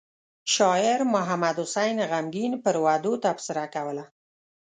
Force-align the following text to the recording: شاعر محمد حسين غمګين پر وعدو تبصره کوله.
شاعر 0.55 0.99
محمد 1.13 1.55
حسين 1.63 1.97
غمګين 2.11 2.53
پر 2.63 2.75
وعدو 2.83 3.13
تبصره 3.25 3.65
کوله. 3.75 4.05